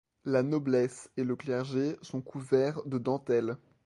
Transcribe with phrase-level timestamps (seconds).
[0.25, 3.55] La noblesse et le clergé sont couverts de dentelles.